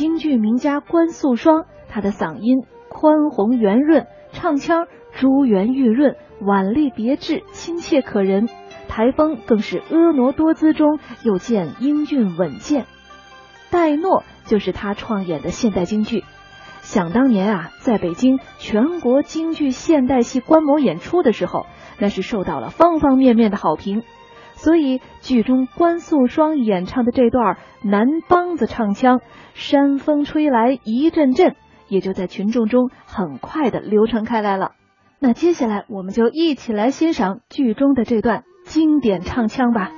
[0.00, 8.48] 京剧名家关素霜，她的嗓音宽宏圆润，唱腔珠圆玉润，婉丽别致，亲切可人。
[8.88, 12.86] 台风更是婀娜多姿中又见英俊稳健。
[13.70, 16.24] 戴诺就是他创演的现代京剧。
[16.80, 21.66] 想当年啊，在北京全国京剧现代戏观摩演出的时候，
[21.98, 24.02] 那是受到了方方面面的好评。
[24.62, 29.22] 所以剧中关素霜演唱的这段南梆子唱腔
[29.54, 31.56] “山风吹来一阵阵”，
[31.88, 34.72] 也就在群众中很快的流传开来了。
[35.18, 39.92] 那接下来我们就一起来欣赏剧中的这段经典唱腔吧。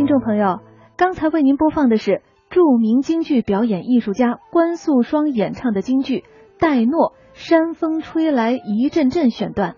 [0.00, 0.60] 听众朋友，
[0.96, 6.20] 刚才为您播放的是著名京剧表演艺术家关素霜演唱的京剧
[6.58, 9.76] 《戴诺山风吹来一阵阵》选段。